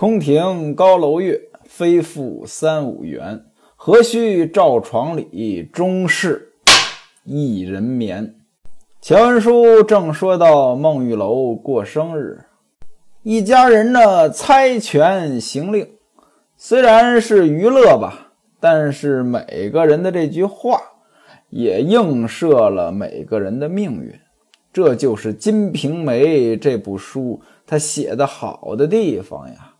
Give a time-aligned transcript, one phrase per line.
[0.00, 3.46] 空庭高楼月，非复三五圆。
[3.74, 6.52] 何须照床里，终是
[7.24, 8.36] 一人眠。
[9.00, 12.44] 前文书正说到孟玉楼过生日，
[13.24, 15.88] 一家人呢猜拳行令，
[16.56, 20.80] 虽然是娱乐吧，但是每个人的这句话
[21.50, 24.14] 也映射了每个人的命运。
[24.72, 29.74] 这就是《金瓶梅》这部书它写的好的地方呀。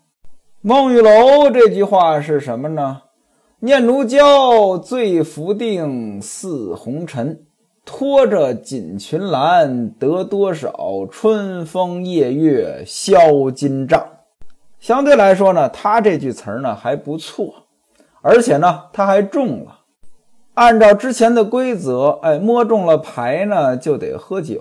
[0.61, 3.03] 孟玉楼这句话是什么呢？
[3.61, 7.44] 念奴娇·醉浮定似红尘，
[7.85, 14.04] 拖着锦裙兰，得多少春风夜月销金帐。
[14.80, 17.54] 相对来说呢，他这句词儿呢还不错，
[18.21, 19.79] 而且呢他还中了。
[20.54, 24.61] 按照之前的规则，哎，摸中了牌呢就得喝酒。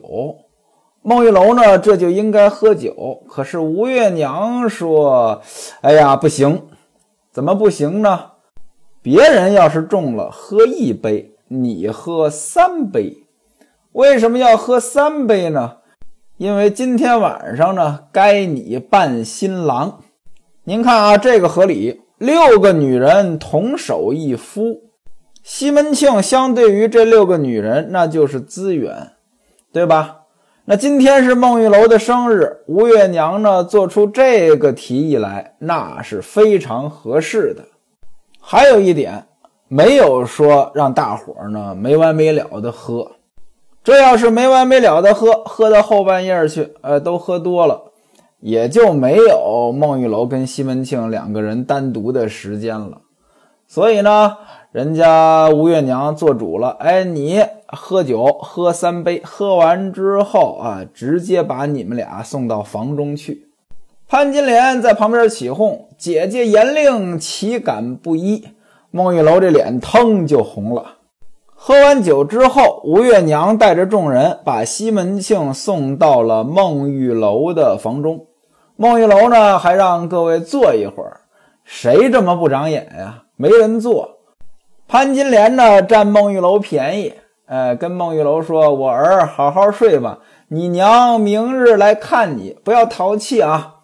[1.10, 3.24] 孟玉楼呢，这就应该喝酒。
[3.30, 5.42] 可是吴月娘说
[5.80, 6.64] ：“哎呀，不行，
[7.32, 8.32] 怎么不行呢？
[9.02, 13.26] 别人要是中了，喝一杯，你喝三杯。
[13.94, 15.78] 为什么要喝三杯呢？
[16.36, 20.02] 因为今天晚上呢，该你扮新郎。
[20.66, 22.02] 您看啊，这个合理。
[22.18, 24.82] 六个女人同守一夫，
[25.42, 29.14] 西门庆相对于这六个女人，那就是资源，
[29.72, 30.24] 对吧？”
[30.70, 37.64] 那今天是孟玉楼的生日，吴月娘呢做出这个提议来，那是非常合适的。
[38.42, 39.28] 还有一点，
[39.70, 43.14] 没有说让大伙儿呢没完没了的喝。
[43.82, 47.84] 这要是没完没了的喝，喝到后半夜去，呃，都喝多了，
[48.42, 53.04] 也就没有孟玉楼跟西门庆两个人单独的时间了。
[53.68, 54.38] 所以呢。
[54.74, 63.48] 人家吴月娘做主了，哎，你喝酒喝三杯，喝完之后啊，直接把你们俩送到房中去。
[64.08, 68.50] 潘金莲在旁边起哄：“姐姐严令，岂敢不依？”
[68.92, 70.98] 孟玉楼这脸腾就红了。
[71.56, 78.28] 喝完酒之后，吴月娘带着众人把西门庆送到了孟玉楼的房中。
[78.76, 81.22] 孟玉楼呢，还让各位坐一会儿。
[81.64, 83.24] 谁这么不长眼呀？
[83.38, 84.18] 没人坐。
[84.88, 87.14] 潘金莲呢，占孟玉楼便宜，
[87.46, 93.76] 呃，跟孟玉楼说：“我儿，好好睡吧，你娘明日来看你，不要淘气啊。”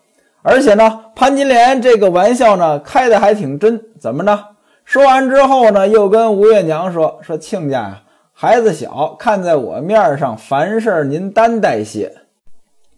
[0.41, 3.81] 而且呢，潘金莲这个玩笑呢，开的还挺真。
[3.99, 4.37] 怎么着？
[4.83, 8.03] 说完之后呢，又跟吴月娘说：“说亲家呀，
[8.33, 12.11] 孩子小，看在我面上，凡事您担待些。”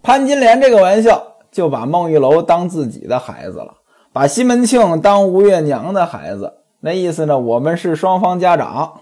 [0.01, 3.73] 潘金莲这个玩笑，就把孟玉楼当自己的孩子了，
[4.15, 6.53] 把西门庆当吴月娘的孩子。
[6.79, 7.37] 那意思呢？
[7.37, 9.01] 我们是双方家长。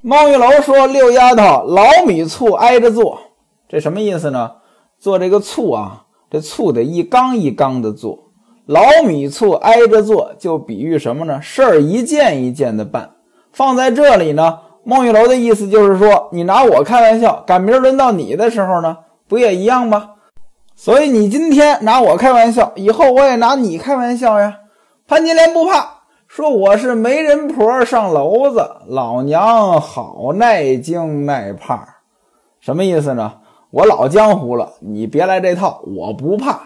[0.00, 3.18] 孟玉楼说：“六丫头，老米醋挨着做，
[3.68, 4.52] 这什么意思呢？
[4.98, 8.30] 做这个醋啊，这醋得一缸一缸的做。
[8.64, 11.42] 老米醋挨着做，就比喻什么呢？
[11.42, 13.10] 事儿一件一件的办。
[13.52, 18.96] 放在这里呢，孟玉楼的意思就是说，你拿我开玩笑，赶明儿轮到你的时候呢，
[19.28, 20.12] 不也一样吗？
[20.76, 24.58] 所以你今天拿我开玩笑，以后我也拿你开玩笑呀。
[25.08, 25.94] 潘金莲不怕。”
[26.28, 32.00] 说我是媒人婆上楼子，老娘好耐惊耐怕，
[32.60, 33.36] 什么意思呢？
[33.70, 36.60] 我老江湖了，你别来这套，我不怕。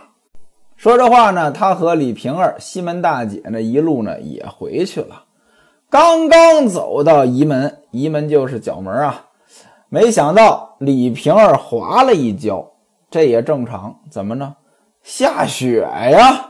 [0.76, 5.25] 说这话呢，他和李瓶儿、西门大姐呢一路呢也回去了。
[5.91, 9.26] 刚刚走到仪门，仪门就是角门啊，
[9.91, 12.69] 没想到李瓶儿滑了一跤，
[13.10, 13.97] 这也正常。
[14.10, 14.54] 怎么呢？
[15.03, 16.47] 下雪呀！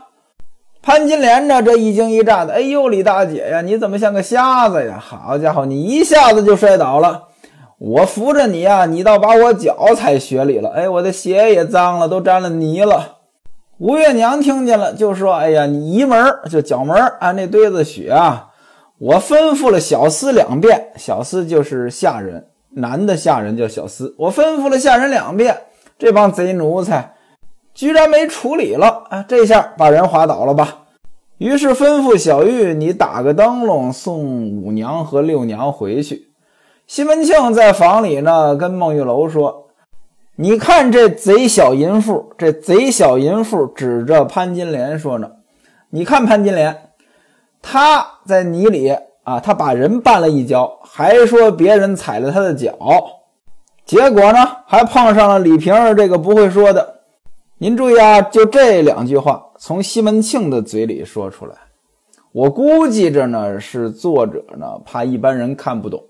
[0.81, 1.61] 潘金莲呢？
[1.61, 4.97] 这一惊一乍的，哎呦，李大姐呀，你怎么像个瞎子呀？
[4.99, 7.23] 好家伙，你一下子就摔倒了，
[7.77, 10.69] 我扶着你呀，你倒把我脚踩雪里了。
[10.71, 13.17] 哎，我的鞋也脏了，都沾了泥了。
[13.77, 18.49] 吴月娘听见了，就说：“哎呀，你移门就脚门啊，那堆子雪啊，
[18.99, 25.57] 我吩咐了小厮两遍，小厮就是下人，男的下人叫小厮，我吩咐了下人两遍，
[26.01, 27.13] 这帮贼奴才。”
[27.73, 29.23] 居然没处理了啊！
[29.25, 30.79] 这下把人滑倒了吧？
[31.37, 36.33] 于是吩咐小玉，你打个灯笼送五娘和六娘回去。
[36.85, 39.67] 西门庆在房里呢，跟孟玉楼说
[40.35, 45.31] ：“你看这贼小淫妇，这贼小淫妇指着潘金莲说呢。
[45.91, 46.89] 你看潘金莲，
[47.61, 48.93] 她在泥里
[49.23, 52.77] 啊，她把人绊了一跤，还说别人踩了她的脚，
[53.85, 57.01] 结果呢，还碰上了李瓶儿这个不会说的。”
[57.57, 61.55] 您注意啊，就这两句话从西门庆的嘴里说出来，
[62.31, 66.01] 我估计着呢是作者呢怕一般人看不懂，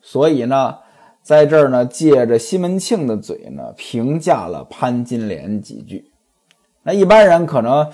[0.00, 0.78] 所以呢
[1.22, 6.10] 在这儿呢借着西门庆的嘴呢评价了潘金莲几句。
[6.82, 7.86] 那一般人可能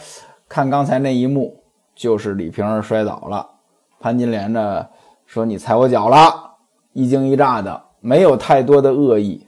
[0.48, 1.64] 看刚才那一幕，
[1.96, 3.50] 就是李瓶儿摔倒了，
[3.98, 4.86] 潘金莲呢
[5.26, 6.54] 说你踩我脚了，
[6.92, 9.46] 一惊一乍的，没有太多的恶意。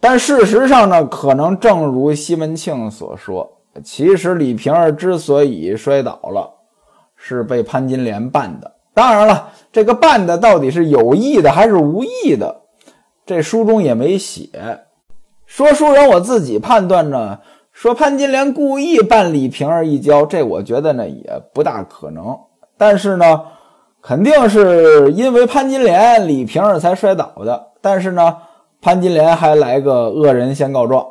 [0.00, 6.50] 但事实上呢，可能正如西门庆所说，其实李瓶儿之所以摔倒了，
[7.16, 8.72] 是被潘金莲绊的。
[8.94, 12.62] 当然了，这个绊的到底是有意的还是无意的，
[13.24, 14.48] 这书中也没写。
[15.46, 17.38] 说书人我自己判断呢。
[17.72, 22.36] 说潘金莲故意绊李瓶儿一跤，这我觉得呢也不大可能。
[22.76, 23.42] 但是呢，
[24.02, 27.68] 肯定是因为潘金莲，李瓶儿才摔倒的。
[27.80, 28.36] 但是呢，
[28.80, 31.06] 潘金莲还来个恶人先告状。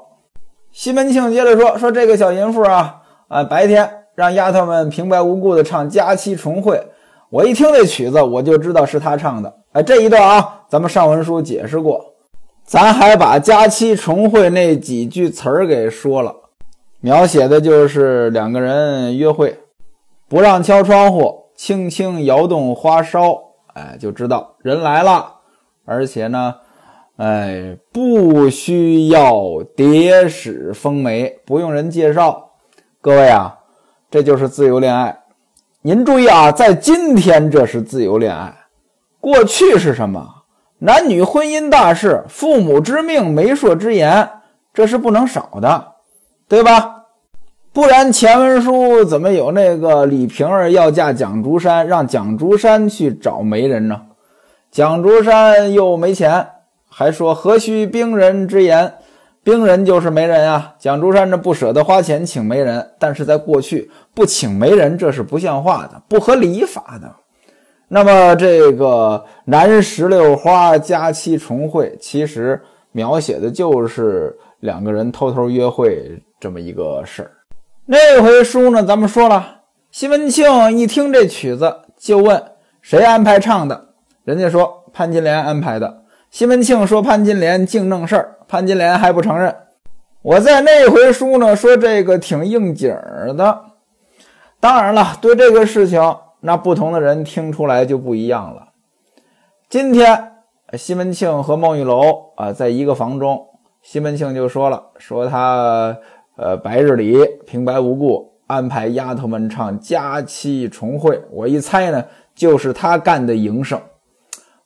[0.72, 6.82] 西门庆接着说：“说这个小淫妇啊，啊，白天让丫头们平白无故的唱佳期重会，
[7.30, 9.54] 我一听这曲子，我就知道是她唱的。
[9.72, 12.14] 哎，这一段啊，咱们上文书解释过，
[12.64, 16.36] 咱还把佳期重会那几句词儿给说了。”
[17.02, 19.58] 描写的就是两个人约会，
[20.28, 23.38] 不让敲窗户，轻轻摇动花梢，
[23.74, 25.30] 哎，就知道人来了。
[25.84, 26.56] 而且呢，
[27.18, 32.52] 哎，不需要蝶使风媒，不用人介绍。
[33.02, 33.60] 各位啊，
[34.10, 35.20] 这就是自由恋爱。
[35.82, 38.56] 您注意啊，在今天这是自由恋爱，
[39.20, 40.26] 过去是什么？
[40.78, 44.30] 男女婚姻大事，父母之命，媒妁之言，
[44.74, 45.96] 这是不能少的。
[46.48, 46.99] 对吧？
[47.72, 54.02] 不然前文书怎么有那个李瓶儿要嫁蒋竹山，让蒋竹山去找媒人呢？
[54.72, 56.48] 蒋竹山又没钱，
[56.90, 58.96] 还说何须兵人之言？
[59.44, 60.76] 兵人就是媒人啊。
[60.80, 67.12] 蒋竹山这不舍得花钱请媒人，但是在过去不请媒人这是不像话的，不合礼法的。
[67.88, 72.60] 那么这个南石榴花佳期重会，其实
[72.92, 76.22] 描写的就是两个人偷偷约会。
[76.40, 77.32] 这么一个事儿，
[77.92, 78.84] 那回书呢？
[78.84, 82.40] 咱们说了，西门庆一听这曲子，就问
[82.84, 83.88] 谁安排唱的，
[84.24, 86.04] 人家说潘金莲安排的。
[86.30, 89.56] 西门庆说潘金莲净弄事儿，潘金莲还不承认。
[90.22, 92.96] 我在那回书呢说这个挺应景
[93.36, 93.62] 的。
[94.60, 96.00] 当然了，对这个事情，
[96.42, 98.68] 那不同的人听出来就不一样了。
[99.68, 100.34] 今天
[100.74, 103.48] 西门庆和孟玉楼啊，在一个房中，
[103.82, 105.98] 西门庆就说了，说他。
[106.42, 112.02] 呃，白日里平白无故安排丫头们唱佳期重会，我一猜呢，
[112.34, 113.78] 就是他干的营生。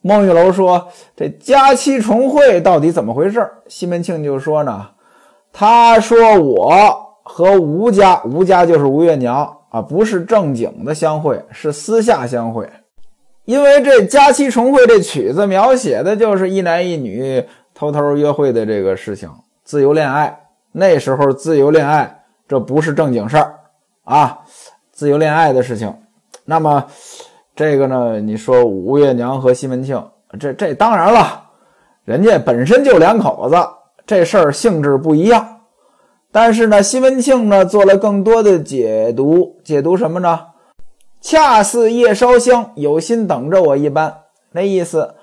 [0.01, 0.87] 孟玉楼说
[1.17, 4.85] ：“这佳期重会到底怎么回事？”西门庆就说呢
[5.51, 12.69] ：“他说我和吴家，吴家就是吴月娘啊，不是正经的相会，是私下相会。
[13.45, 17.43] 因为这佳期重会这曲子描写的就是一男一女
[17.73, 19.27] 偷偷约会的这个事情，
[19.63, 20.37] 自由恋爱。”
[20.75, 23.59] 那时候自由恋爱，这不是正经事儿
[24.05, 24.39] 啊，
[24.91, 25.95] 自由恋爱的事情。
[26.45, 26.83] 那么
[27.55, 28.19] 这个呢？
[28.19, 30.03] 你说吴月娘和西门庆，
[30.39, 31.43] 这这当然了，
[32.05, 33.55] 人家本身就两口子，
[34.07, 35.61] 这事儿性质不一样。
[36.31, 40.47] 但是呢，西门庆呢做了更多的解读，解读什么呢？
[41.21, 44.21] 恰似夜烧香，有心等着我一般。
[44.51, 45.13] 那意思。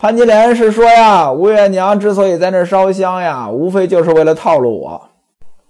[0.00, 5.08] 潘金莲是说呀，吴月娘之所以在那烧香呀，无非就是为了套路我。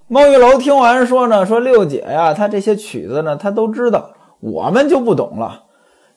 [0.07, 4.11] 孟玉楼听完说呢，说六姐呀，她这些曲子呢，她都知道，
[4.41, 5.65] 我们就不懂了。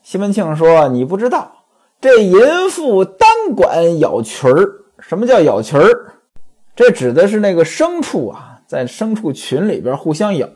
[0.02, 1.54] 西门庆说，你不知道，
[2.02, 4.70] 这淫妇单管咬群儿。
[5.00, 6.16] 什么叫咬群儿？
[6.76, 10.50] 这指的是那个牲畜啊，在牲畜群里边互相咬。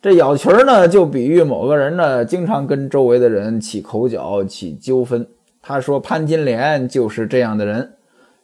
[0.00, 5.28] 这咬群儿呢，就比喻某个人呢，经常跟周围的人起口角，起纠纷。
[5.66, 7.96] 他说：“潘金莲就是这样的人，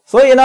[0.04, 0.42] 所以呢，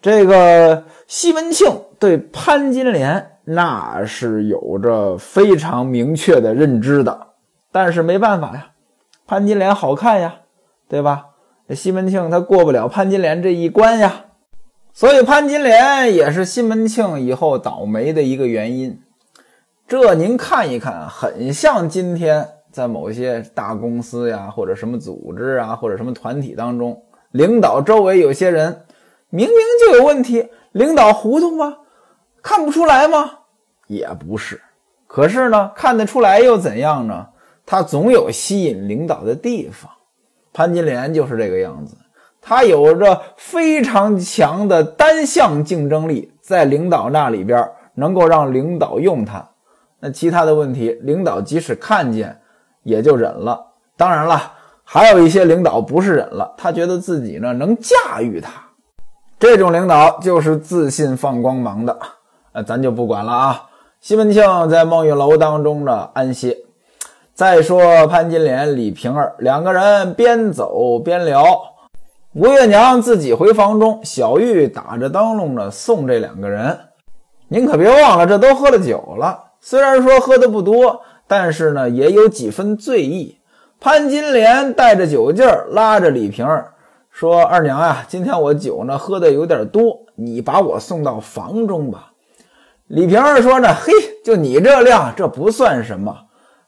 [0.00, 1.66] 这个西门庆
[1.98, 7.26] 对潘金莲那是有着非常明确的认知的。
[7.72, 8.70] 但是没办法呀，
[9.26, 10.36] 潘金莲好看呀，
[10.88, 11.24] 对吧？
[11.74, 14.26] 西门庆他过不了潘金莲这一关呀，
[14.92, 19.00] 所以潘金莲也是西门庆以后倒霉的一个原因。
[19.88, 28.82] 这您看一看，很像今天。”在某些大公司呀，或者什么组织啊，或者什么团体当中，领导周围有些人
[29.30, 31.78] 明明就有问题，领导糊涂吗？
[32.40, 33.32] 看不出来吗？
[33.88, 34.60] 也不是。
[35.08, 37.26] 可是呢，看得出来又怎样呢？
[37.66, 39.90] 他总有吸引领导的地方。
[40.52, 41.96] 潘金莲就是这个样子，
[42.40, 49.44] 他有着非常强的单向竞争力，在领导那里边能够让领导用他。
[49.98, 52.40] 那其他的问题，领导即使看见。
[52.88, 53.66] 也就忍了。
[53.96, 54.52] 当然了，
[54.82, 58.50] 还有一些领导不是忍了，他觉得自己呢能驾驭他。
[59.38, 61.96] 这种领导就是自信放光芒的。
[62.52, 63.64] 呃，咱就不管了啊。
[64.00, 66.56] 西门庆在梦玉楼当中呢安歇。
[67.34, 71.44] 再说潘金莲、李瓶儿两个人边走边聊，
[72.34, 76.78] 吴月娘自己回房中，小玉打着灯笼呢送这两个人。
[77.48, 83.38] 您可别忘了，这都喝了酒了，虽然说喝的不多，但是呢也有几分醉意。
[83.78, 86.72] 潘金莲带着酒劲儿，拉着李瓶儿
[87.10, 92.12] 说：“二娘呀，今天我酒呢喝的有点多，你把我送到房中吧。”
[92.88, 93.92] 李瓶儿说：“呢，嘿，
[94.24, 96.16] 就你这量，这不算什么。”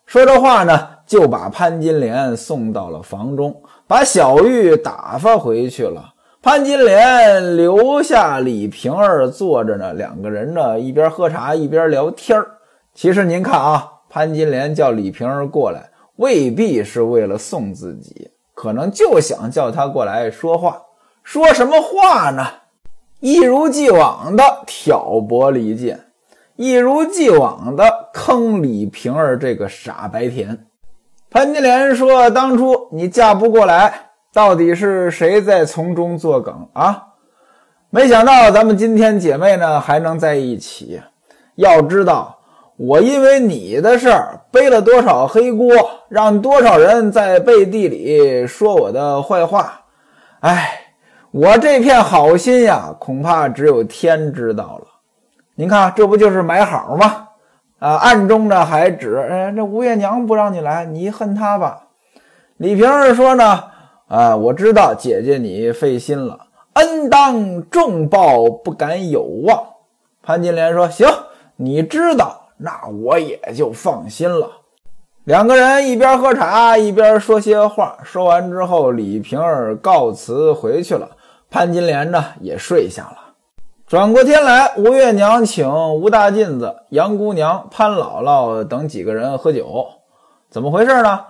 [0.07, 6.15] 说这话呢，就把潘金莲送到了房中，把小玉打发回去了。
[6.43, 12.47] 潘金莲留下李瓶儿坐着呢，两个人呢一边喝茶一边聊天儿。
[12.93, 15.87] 其实您看啊，潘金莲叫李瓶儿过来。
[16.17, 20.83] 未必是为了送自己，可能就想叫他过来说话。
[21.23, 22.47] 说什么话呢？
[23.21, 25.99] 一如既往的挑拨离间，
[26.57, 30.67] 一如既往的坑李瓶儿这个傻白甜。
[31.31, 37.07] 潘金莲说：“当初你嫁不过来，到底是谁在从中作梗啊？
[37.89, 41.01] 没想到咱们今天姐妹呢还能在一起。
[41.55, 42.37] 要知道。”
[42.83, 45.69] 我因为你的事儿背了多少黑锅，
[46.09, 49.83] 让多少人在背地里说我的坏话，
[50.41, 50.81] 哎，
[51.31, 54.87] 我这片好心呀，恐怕只有天知道了。
[55.57, 57.29] 您看，这不就是买好吗？
[57.81, 61.83] 啊，暗中呢还指，哎，这吴月娘不让你来，你恨她吧？
[62.57, 63.63] 李瓶儿说呢，
[64.09, 69.63] 啊，我知道姐姐你费心了，恩当重报不敢有忘。
[70.23, 71.07] 潘金莲说，行，
[71.57, 72.40] 你知道。
[72.63, 74.51] 那我也就放心了。
[75.25, 77.99] 两个人一边喝茶一边说些话。
[78.05, 81.09] 说完之后，李瓶儿告辞回去了。
[81.51, 83.17] 潘金莲呢也睡下了。
[83.87, 89.87] 转过天来，吴月娘请吴大妗子、杨姑娘、潘姥姥等几个人喝酒。
[90.49, 91.21] 怎么回事呢？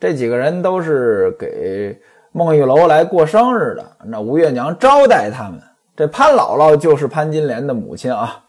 [0.00, 2.00] 这几个人都是给
[2.32, 3.84] 孟玉楼来过生日的。
[4.04, 5.60] 那吴月娘招待他们。
[5.96, 8.44] 这潘姥姥就是潘金莲的母亲啊。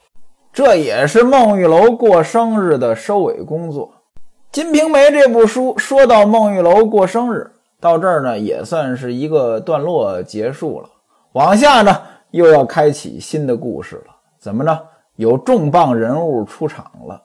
[0.51, 3.87] 这也是孟玉楼过生日的收尾工作。
[4.51, 10.89] 《金瓶梅》这部书说到孟玉楼过生日，到这儿呢也算是一个段落结束了。
[11.33, 12.01] 往下呢
[12.31, 14.15] 又要开启新的故事了。
[14.39, 14.79] 怎么呢？
[15.17, 17.21] 有重磅人物出场了。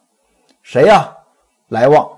[0.63, 1.11] 谁呀？
[1.69, 2.09] 来旺。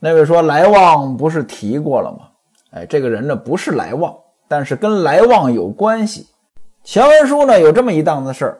[0.00, 2.28] 那位说来旺不是提过了吗？
[2.72, 4.12] 哎，这个人呢不是来旺，
[4.48, 6.26] 但是跟来旺有关系。
[6.82, 8.58] 前文书呢有这么一档子事儿。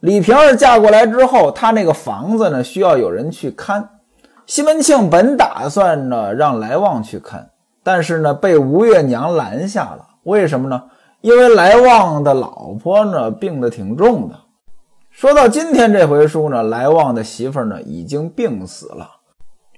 [0.00, 3.88] 李瓶儿嫁过来之后，她那个房子呢需要有人去看。
[4.46, 7.50] 西门庆本打算呢让来旺去看，
[7.84, 10.06] 但是呢被吴月娘拦下了。
[10.24, 10.82] 为什么呢？
[11.20, 14.34] 因为来旺的老婆呢病得挺重的。
[15.10, 19.08] 说到今天这回书呢，来旺的媳妇呢已经病死了。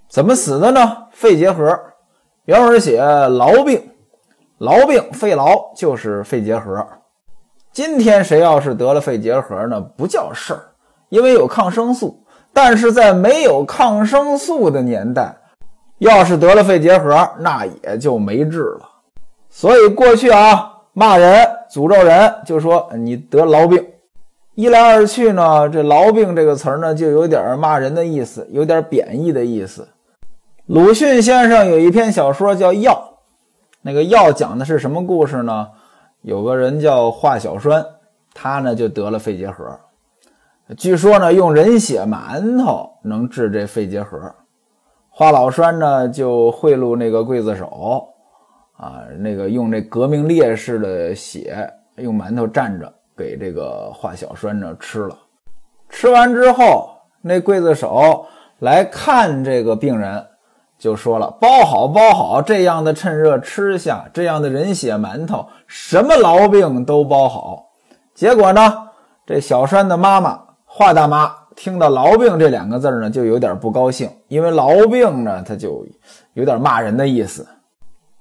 [0.09, 1.09] 怎么死的呢？
[1.11, 1.77] 肺结核。
[2.45, 3.91] 原文写痨病，
[4.59, 6.87] 痨病肺痨就是肺结核。
[7.73, 9.81] 今天谁要是得了肺结核呢？
[9.81, 10.61] 不叫事儿，
[11.09, 12.23] 因为有抗生素。
[12.53, 15.35] 但是在没有抗生素的年代，
[15.97, 18.81] 要是得了肺结核，那也就没治了。
[19.49, 23.83] 所以过去啊，骂人、诅咒人，就说你得痨病。
[24.55, 29.89] 一来二去呢，这痨病这个词儿呢，就有点骂人的意思，有点贬义的意思。
[30.67, 32.93] 鲁迅先生有一篇小说叫《药》，
[33.81, 35.69] 那个药讲的是什么故事呢？
[36.23, 37.85] 有个人叫华小栓，
[38.33, 39.79] 他呢就得了肺结核。
[40.77, 44.33] 据说呢，用人血馒头能治这肺结核。
[45.11, 48.09] 华老栓呢就贿赂那个刽子手，
[48.77, 55.19] 啊，那个用这革命烈士的血用馒头蘸着给这个华小栓呢吃了。
[55.91, 58.25] 吃完之后，那刽子手
[58.61, 60.25] 来看这个病人。
[60.83, 67.67] 就说了，包好包好，这样的趁热吃下，这样的人血馒头，什么痨病都包好。
[68.17, 68.89] 结果呢，
[69.25, 75.87] 这小栓的妈妈华大妈听到“痨病”这两个字呢，就有点不高兴，因为痨病呢，他就
[76.33, 77.47] 有点骂人的意思。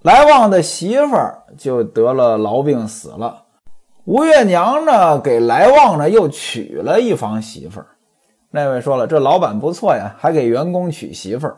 [0.03, 3.41] 来旺的媳妇儿就得了痨病死了。
[4.05, 7.87] 吴月娘呢，给来旺呢又娶了一房媳妇儿。
[8.51, 11.57] 那位说了，这老板不错呀，还给员工娶媳妇儿。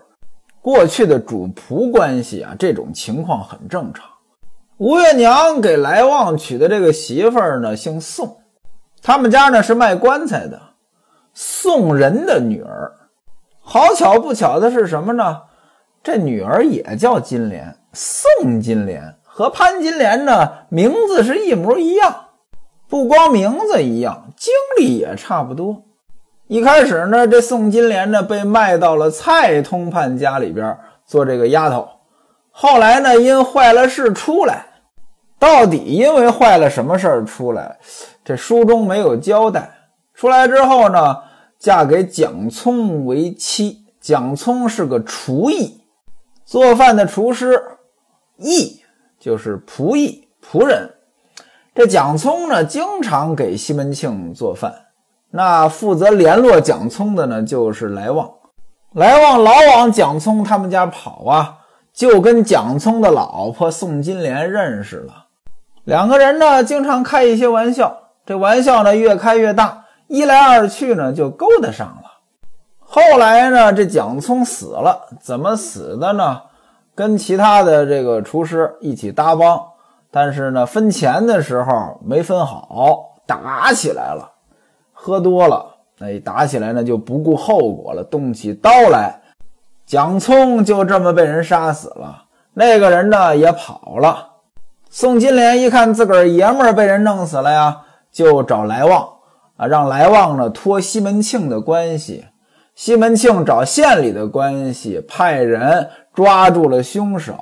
[0.63, 4.05] 过去的主仆关系啊，这种情况很正常。
[4.77, 8.38] 吴月娘给来旺娶的这个媳妇儿呢，姓宋，
[9.01, 10.62] 他们家呢是卖棺材的，
[11.34, 12.93] 宋人的女儿。
[13.60, 15.41] 好巧不巧的是什么呢？
[16.01, 22.27] 这女儿也叫金莲，宋金莲和潘金莲呢名字是一模一样，
[22.88, 25.84] 不光名字一样，经历也差不多。
[26.53, 31.89] 一开始呢，这宋金莲呢被卖到了蔡通判家里边做这个丫头。
[32.51, 34.63] 后来呢，因坏了事出来，
[35.39, 37.79] 到底因为坏了什么事儿出来？
[38.24, 39.67] 这书中没有交代。
[40.13, 41.24] 出来之后呢，
[41.57, 43.79] 嫁给蒋聪为妻。
[44.00, 45.81] 蒋聪是个厨艺，
[46.45, 47.60] 做饭的厨师。
[48.38, 48.79] 艺
[49.19, 50.88] 就是仆役、仆人。
[51.74, 54.72] 这蒋聪呢，经常给西门庆做饭。
[55.35, 58.29] 那负责联络蒋聪的呢，就是来旺。
[58.93, 61.57] 来旺老往蒋聪他们家跑啊。
[61.93, 65.25] 就跟蒋聪的老婆宋金莲认识了，
[65.83, 72.03] 两个人呢经常开一些玩笑，这玩笑呢越开越大，一来二去呢就勾搭上了。
[72.79, 76.41] 后来呢，这蒋聪死了，怎么死的呢？
[76.95, 79.61] 跟其他的这个厨师一起搭帮，
[80.09, 84.31] 但是呢分钱的时候没分好，打起来了，
[85.03, 85.65] 喝多了，
[85.98, 89.19] 那打起来呢就不顾后果了，动起刀来。
[89.86, 94.29] 蒋聪就这么被人杀死了，那个人呢也跑了。
[94.89, 97.81] 宋金莲一看自个儿爷们儿被人弄死了呀，
[98.13, 99.10] 就找来旺
[99.57, 102.24] 啊，让来旺呢托西门庆的关系。
[102.74, 107.36] 西门庆找县里的关系，派人抓住了凶手，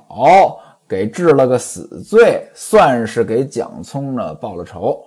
[0.89, 4.99] 给治了个死罪，算是给蒋聪呢报了仇。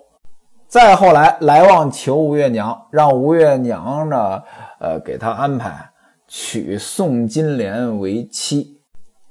[0.75, 4.43] 再后来，来旺求吴月娘，让吴月娘呢，
[4.81, 5.88] 呃，给他安排。
[6.26, 8.81] 娶宋金莲为妻，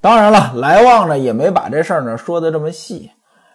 [0.00, 3.10] 当然了，来旺呢也没把这事儿呢说的这么细，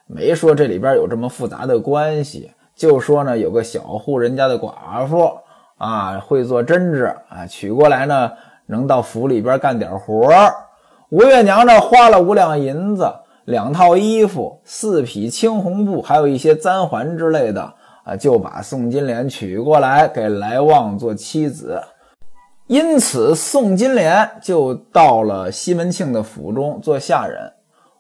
[0.06, 5.28] 没说这里边有这么复杂的关系，就说呢有个小户人家的寡妇
[5.80, 8.32] 啊，会做针织啊，娶过来呢
[8.68, 10.54] 能到府里边干点活儿。
[11.10, 13.12] 吴月娘呢花了五两银子，
[13.46, 21.82] 两套衣服，四匹青红布，还有一些簪环之类的啊，就把宋金莲娶过来给来旺做妻子。
[22.68, 27.54] 因此，宋金莲就到了西门庆的府中做下人。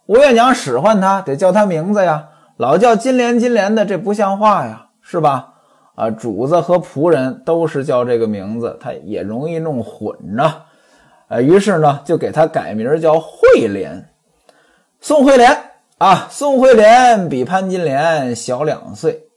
[0.05, 5.53] 吴月娘使唤他，得叫他名字呀，老叫金莲金莲的，这不像话呀，是吧？
[5.95, 10.63] 啊，主子和仆人都是叫这个名字，他也容易弄混呢。
[11.27, 14.09] 呃，于是呢，就给他改名叫惠莲。
[15.01, 15.55] 宋惠莲
[15.97, 19.28] 啊，宋惠莲比潘金莲小两岁，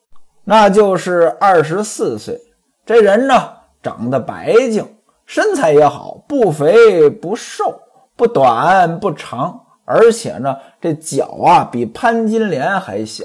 [0.44, 2.40] 那就是二十四岁。
[2.84, 3.48] 这人呢，
[3.82, 4.86] 长得白净。
[5.24, 7.80] 身材也好，不肥不瘦，
[8.16, 13.24] 不短不长，而且呢，这脚啊比潘金莲还小。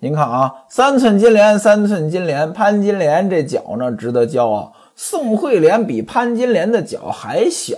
[0.00, 4.72] 您看啊，三寸金莲，三寸金莲，潘金莲这脚呢值得骄傲。
[4.96, 7.76] 宋惠莲比潘金莲的脚还小，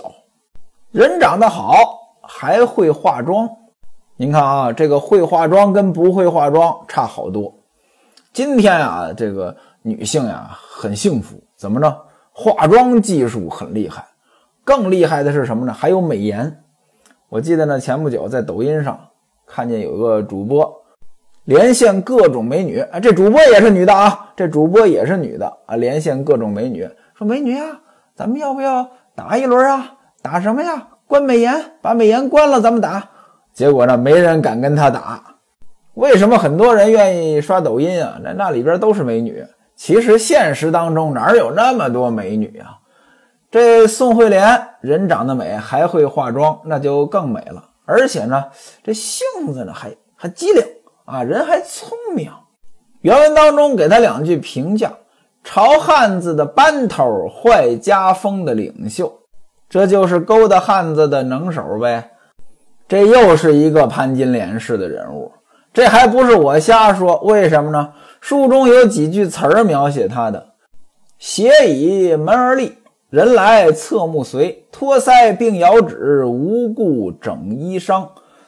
[0.91, 1.73] 人长得好，
[2.23, 3.47] 还会化妆。
[4.17, 7.53] 您看啊，这个会化妆跟不会化妆差好多。
[8.37, 12.05] 今天啊，这个女性呀很幸福，怎么着？
[12.31, 14.05] 化妆技术很厉害，
[14.63, 15.73] 更厉害的是什么呢？
[15.73, 16.63] 还有美颜。
[17.29, 18.99] 我记得呢，前不久在抖音上
[19.47, 20.71] 看见有个主播
[21.45, 27.81] 连线各种美女，啊，这主播也是女的啊，这主播也是女的啊，连线各种美女，说美女啊，
[28.13, 29.93] 咱们要不要打一轮啊？
[30.21, 30.89] 打什么呀？
[31.07, 33.09] 关美颜，把美颜关了，咱们打。
[33.51, 35.23] 结果呢，没人敢跟他打。
[35.97, 38.19] 为什么很多人愿意刷抖音啊？
[38.21, 39.43] 那那里边都是美女。
[39.75, 42.77] 其实现实当中哪有那么多美女啊？
[43.49, 47.63] 这宋惠莲人长得美，还会化妆，那就更美了。
[47.85, 48.45] 而且呢，
[48.83, 50.63] 这性子呢还还机灵
[51.05, 52.31] 啊，人还聪明。
[53.01, 54.93] 原文当中给他两句评价：
[55.43, 59.11] 朝汉子的班头，坏家风的领袖，
[59.67, 62.11] 这就是勾搭汉子的能手呗。
[62.87, 65.31] 这又是一个潘金莲式的人物。
[65.77, 67.89] 这还不是我瞎说，为什么呢？
[68.19, 70.43] 书中有几句词儿描写他的：
[71.19, 72.73] 斜倚门而立，
[73.11, 78.07] 人来侧目随；托腮并摇指，无故整衣裳；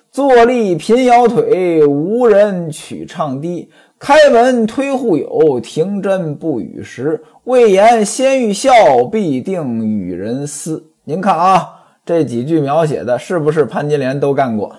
[0.09, 7.23] 坐立频摇腿，无人取唱低；开门推户友，停针不语时。
[7.43, 8.71] 未言先欲笑，
[9.03, 10.83] 必定与人私。
[11.03, 14.75] 您看啊，这几句描写的是不是潘金莲都干过？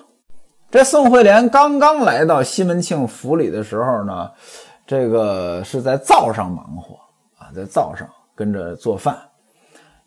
[0.71, 4.31] 这宋惠莲刚刚来到西门庆府里的时候呢，
[4.87, 6.95] 这个是在灶上忙活
[7.37, 9.17] 啊，在灶上跟着做饭。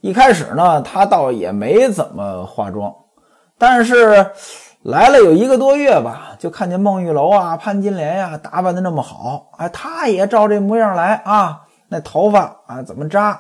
[0.00, 2.90] 一开始呢，他倒也没怎么化妆，
[3.59, 4.31] 但是
[4.81, 13.38] 来了有一个多月吧，就看见孟玉楼啊、潘金莲呀打扮的那么好，哎，他也照这模样来啊，那头发啊怎么扎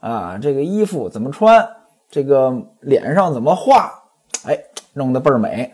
[0.00, 1.68] 啊，这个衣服怎么穿，
[2.10, 3.92] 这个脸上怎么画，
[4.44, 4.58] 哎，
[4.92, 5.72] 弄得倍儿美。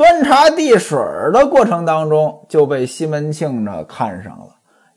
[0.00, 0.98] 端茶递水
[1.30, 4.46] 的过程当中，就被西门庆呢看上了。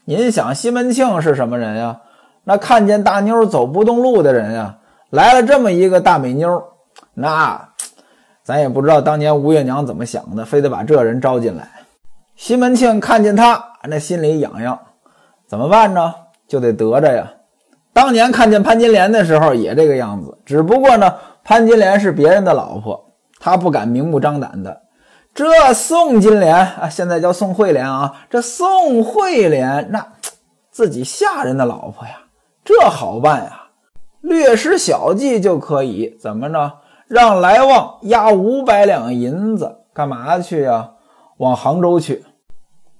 [0.05, 1.99] 您想，西门庆是什么人呀？
[2.45, 4.77] 那看见大妞走不动路的人呀，
[5.09, 6.63] 来了这么一个大美妞，
[7.15, 7.67] 那
[8.43, 11.67] 咱也不知道当年吴月娘怎么想的，非得把这人招进来。
[12.37, 14.79] 西门庆看见他，那心里痒痒，
[15.49, 16.13] 怎么办呢？
[16.47, 17.29] 就得得着呀。
[17.91, 21.13] 当年看见潘金莲的时候也这个样子，只不过呢，
[21.43, 23.03] 潘金莲是别人的老婆，
[23.41, 24.82] 他不敢明目张胆的。
[25.33, 30.13] 这宋金莲啊，现在叫宋惠莲啊，这宋惠莲那
[30.69, 32.19] 自己下人的老婆呀，
[32.63, 33.69] 这好办呀，
[34.21, 36.15] 略施小计就可以。
[36.19, 36.79] 怎么着？
[37.07, 40.91] 让来旺押五百两银子，干嘛去呀？
[41.37, 42.23] 往杭州去。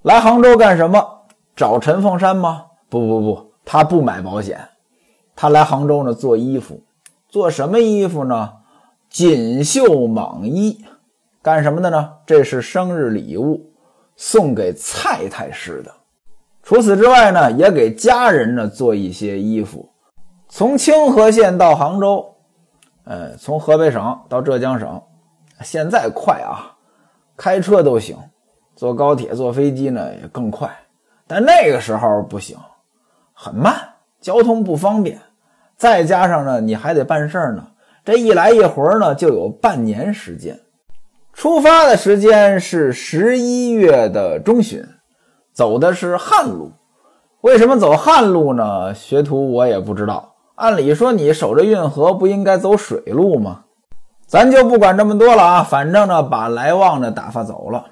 [0.02, 1.22] 来杭州干什么？
[1.56, 2.66] 找陈凤山吗？
[2.90, 4.60] 不不不，他不买保险。
[5.36, 6.82] 他来杭州呢，做衣服，
[7.30, 8.54] 做什么衣服呢？
[9.10, 10.84] 锦绣蟒衣，
[11.44, 12.10] 干什么的呢？
[12.26, 13.70] 这是生日礼物，
[14.16, 15.92] 送给蔡太师的。
[16.64, 19.92] 除此之外呢，也给家人呢做一些衣服。
[20.48, 22.34] 从清河县到杭州，
[23.04, 25.02] 呃，从河北省到浙江省，
[25.62, 26.74] 现在快啊，
[27.36, 28.18] 开车都行，
[28.74, 30.74] 坐高铁、坐飞机呢也更快。
[31.28, 32.58] 但那个时候不行，
[33.34, 33.76] 很慢。
[34.22, 35.20] 交通不方便，
[35.76, 37.68] 再加上呢，你还得办事儿呢。
[38.06, 40.58] 这一来一回呢，就有半年时间。
[41.34, 44.86] 出发的时间是十一月的中旬，
[45.52, 46.72] 走的是旱路。
[47.42, 48.94] 为什么走旱路呢？
[48.94, 50.36] 学徒我也不知道。
[50.56, 53.64] 按理说，你守着运河，不应该走水路吗？
[54.28, 55.64] 咱就不管这么多了啊。
[55.64, 57.84] 反正呢，把来旺呢打发走了。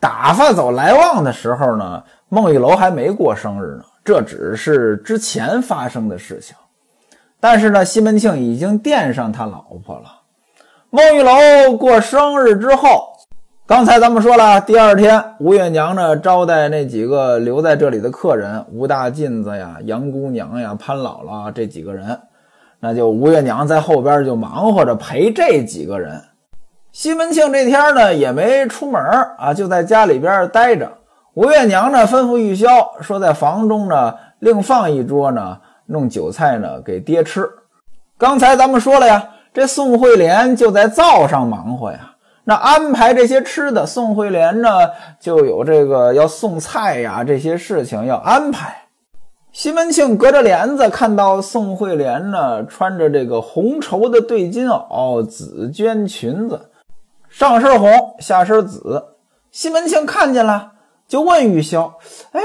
[0.00, 3.84] 打发走来旺的时候呢，孟玉楼还没过生日呢。
[4.04, 6.54] 这只是之前发生的事情，
[7.40, 10.23] 但是呢，西门庆已经垫上他老婆了。
[10.94, 13.16] 孟玉楼过生日之后，
[13.66, 22.20] 刚才咱们说了，第二天吴月娘呢招待那几个留在这里的客人，吴大妗子呀、杨姑娘呀、潘姥姥这几个人，
[22.78, 26.22] 那就吴月娘在后边就忙活着陪这几个人。
[26.92, 29.02] 西门庆这天呢也没出门
[29.36, 30.88] 啊，就在家里边待着。
[31.32, 37.44] 吴月娘呢，吩咐玉箫说，在房中呢，另放一桌呢，弄酒菜呢，给爹吃。
[38.16, 42.16] 刚才咱们说了呀，这宋惠莲就在灶上忙活呀。
[42.42, 44.68] 那安排这些吃的，宋惠莲呢，
[45.20, 48.88] 就有这个要送菜呀，这些事情要安排。
[49.52, 56.70] 西门庆隔着帘子看到宋惠莲呢，穿着这个红绸的对襟袄、紫绢裙子，
[57.28, 59.04] 上身红，下身紫。
[59.52, 60.72] 西门庆看见了。
[61.06, 61.92] 就问玉箫
[62.32, 62.40] ：“哎，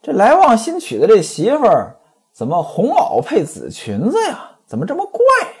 [0.00, 1.96] 这来旺新娶的这媳妇儿，
[2.32, 4.50] 怎么红袄配紫裙子呀？
[4.66, 5.55] 怎么这么怪呀？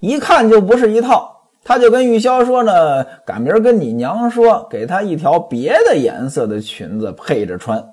[0.00, 1.34] 一看就不是一套。”
[1.64, 7.84] 他就跟玉箫说呢：“赶明儿跟你娘说，给她一条别的颜色的裙子配着穿。”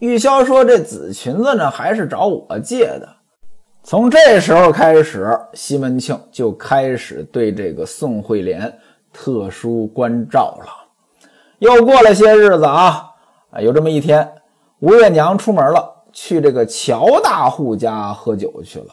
[0.00, 3.08] 玉箫说：“这紫裙子呢，还是找我借的。”
[3.84, 8.72] 从这时候开始，西门庆就开始对这个宋惠莲
[9.12, 10.68] 特殊关照了。
[11.58, 13.04] 又过了些日子啊，
[13.50, 14.26] 啊，有这么一天，
[14.78, 18.86] 吴月娘出门了，去这个乔大户家喝酒去了。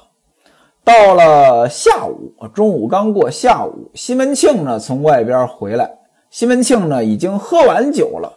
[0.84, 5.90] 到了下午，中午刚过下午，西门庆呢从外边回来，
[6.30, 8.34] 西门庆呢已经喝完酒了。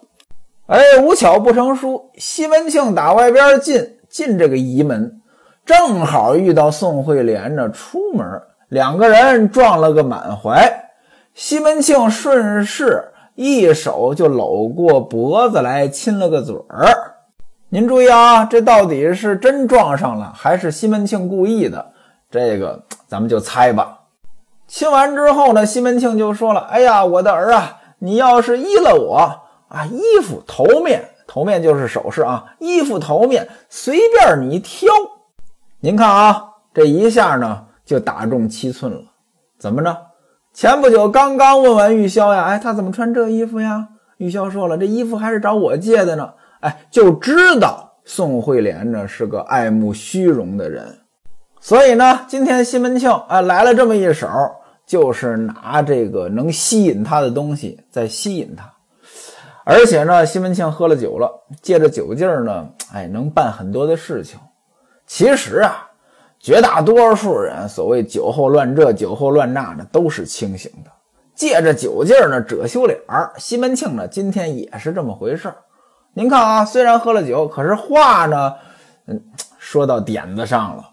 [0.66, 5.20] 哎，无巧不成书，西门庆打外边进，进这个仪门，
[5.64, 8.26] 正好遇到宋惠莲呢出门，
[8.68, 10.90] 两个人撞了个满怀。
[11.34, 13.10] 西门庆顺势。
[13.36, 16.86] 一手就搂过脖子来亲了个嘴儿，
[17.68, 21.84] 您注意啊，这到底是真撞上了，还是西门庆故意的？
[22.34, 23.96] 这个咱们就猜吧。
[24.66, 29.16] 亲完之后呢，西门庆就说了：“哎呀，我的儿啊，你要是依了我
[29.68, 34.88] 啊，衣服头面，头面就是首饰啊，衣服头面随便你挑。
[35.78, 36.44] 您看啊，
[36.74, 39.00] 这一下呢就打中七寸了，
[39.56, 39.96] 怎么着？”
[40.52, 43.90] 前不久刚刚问完玉箫呀，哎，他怎么穿这衣服呀？
[44.16, 46.32] 玉箫说了，这衣服还是找我借的呢。
[46.58, 50.98] 哎，就知道宋惠莲呢是个爱慕虚荣的人，
[51.64, 54.28] 所以呢，今天西门庆啊来了这么一手，
[54.84, 58.70] 就是拿这个能吸引他的东西在吸引他。
[59.64, 64.38] 而且呢，西门庆喝了酒了，借着酒劲儿呢，哎，能办很多的事情。
[65.06, 65.88] 其实啊。
[66.38, 70.90] 绝大多数人所谓酒后乱这、酒后乱那的都是清醒的，
[71.34, 73.32] 借着酒劲儿呢遮羞脸儿。
[73.38, 75.56] 西门庆呢今天也是这么回事儿。
[76.12, 78.52] 您看啊，虽然喝了酒，可是话呢，
[79.06, 79.18] 嗯，
[79.58, 80.90] 说到点子上了。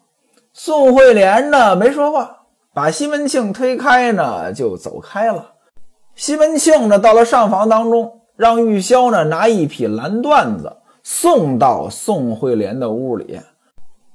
[0.53, 2.39] 宋惠莲呢没说话，
[2.73, 5.51] 把西门庆推开呢就走开了。
[6.15, 13.39] 西门庆呢到了上房当中，让玉箫呢拿一匹蓝缎子送到宋惠莲的屋里。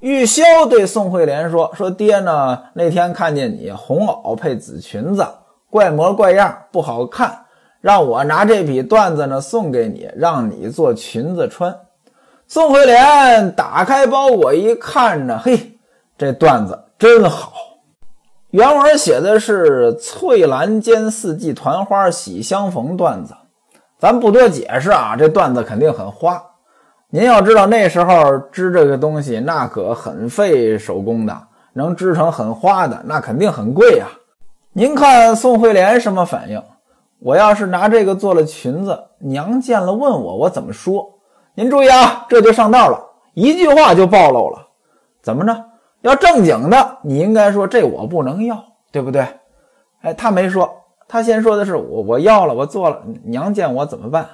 [0.00, 5.26] 玉箫对宋惠莲说：“说爹呢，那天看见你红袄配紫裙子，
[5.70, 7.46] 怪模怪样，不好看，
[7.80, 11.74] 让我拿这匹缎子呢送给你，让你做裙子穿。”
[12.46, 15.75] 宋惠莲打开包裹一看呢，嘿，
[16.18, 17.52] 这缎子真好。
[18.50, 23.34] 原文写的是翠兰间四季团花喜相逢段子，
[23.98, 26.42] 咱不多解释啊，这段子肯定很花。
[27.10, 31.38] 您要知道那时候织这个东西，那可很费手工的，
[31.74, 34.06] 能织成很花的，那肯定很贵呀。
[34.72, 36.62] 您看宋惠莲什么反应？
[37.18, 41.06] 我要是拿这个做了裙子，娘见了问我，我怎么说？
[41.54, 42.98] 您注意啊，这就上道了，
[43.34, 44.66] 一句话就暴露了。
[45.22, 45.64] 怎么着？
[46.02, 49.26] 要正经的，你应该说这我不能要，对不对？
[50.02, 50.70] 哎，他没说，
[51.08, 54.28] 他先说的是我我要了，我做了，娘见我怎么办？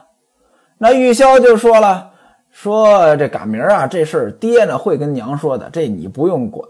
[0.78, 2.10] 那玉箫就说了，
[2.50, 6.66] 说这赶明儿啊，这事儿爹呢会跟娘说的，这你不用管。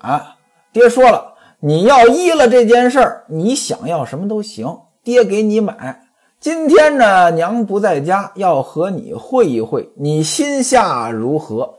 [0.72, 6.02] 爹说了，你要依了这件事儿，你想要什么都行，爹给你买。
[6.38, 11.74] 今天呢，娘不在家，要和你会一会，你心下如何？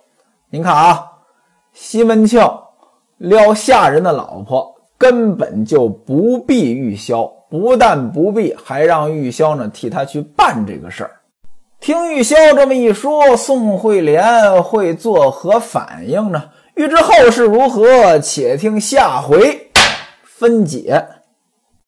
[0.50, 1.12] 您看啊，
[1.74, 2.42] 西门庆
[3.24, 11.12] 撩下人的老婆，根本就不避玉箫，不但不避，还让玉箫呢替他去办这个事儿。
[11.80, 16.50] 听玉箫这么一说，宋惠莲会作何反应呢？
[16.76, 19.70] 欲知后事如何，且听下回
[20.26, 21.06] 分解。